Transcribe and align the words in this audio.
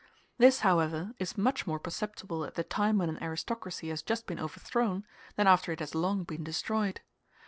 This, 0.39 0.61
however, 0.61 1.11
is 1.19 1.37
much 1.37 1.67
more 1.67 1.77
perceptible 1.77 2.43
at 2.43 2.55
the 2.55 2.63
time 2.63 2.97
when 2.97 3.09
an 3.09 3.21
aristocracy 3.21 3.89
has 3.89 4.01
just 4.01 4.25
been 4.25 4.39
overthrown 4.39 5.05
than 5.35 5.45
after 5.45 5.71
it 5.71 5.79
has 5.79 5.93
long 5.93 6.23
been 6.23 6.43
destroyed. 6.43 7.01